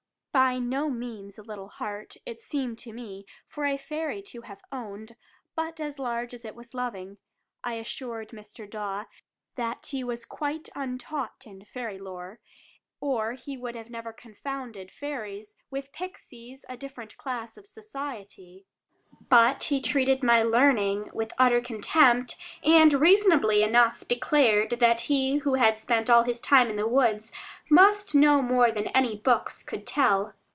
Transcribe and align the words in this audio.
By 0.33 0.59
no 0.59 0.89
means 0.89 1.37
a 1.37 1.43
"little 1.43 1.67
heart," 1.67 2.15
it 2.25 2.41
seemed 2.41 2.79
to 2.79 2.93
me, 2.93 3.25
for 3.49 3.65
a 3.65 3.77
fairy 3.77 4.21
to 4.23 4.43
have 4.43 4.61
owned, 4.71 5.17
but 5.57 5.81
as 5.81 5.99
large 5.99 6.33
as 6.33 6.45
it 6.45 6.55
was 6.55 6.73
loving. 6.73 7.17
I 7.65 7.73
assured 7.73 8.29
Mr. 8.29 8.65
Dawe 8.67 9.07
that 9.55 9.87
he 9.87 10.05
was 10.05 10.23
quite 10.23 10.69
untaught 10.73 11.43
in 11.45 11.65
fairy 11.65 11.97
lore, 11.99 12.39
or 13.01 13.33
he 13.33 13.57
never 13.57 13.61
would 13.63 13.75
have 13.75 14.15
confounded 14.15 14.89
fairies 14.89 15.53
with 15.69 15.91
pixies, 15.91 16.63
a 16.69 16.77
different 16.77 17.17
class 17.17 17.57
of 17.57 17.67
society. 17.67 18.65
But 19.29 19.65
he 19.65 19.81
treated 19.81 20.23
my 20.23 20.41
learning 20.43 21.09
with 21.13 21.33
utter 21.37 21.61
contempt, 21.61 22.37
and 22.65 22.91
reasonably 22.93 23.61
enough 23.63 24.05
declared 24.07 24.71
that 24.81 25.01
he 25.01 25.37
who 25.37 25.57
spent 25.77 26.09
all 26.09 26.23
his 26.23 26.39
time 26.41 26.69
in 26.69 26.75
the 26.75 26.87
woods 26.87 27.31
must 27.69 28.13
know 28.15 28.41
more 28.41 28.71
than 28.71 28.87
any 28.87 29.15
books 29.17 29.63
could 29.63 29.85
tell. 29.85 30.33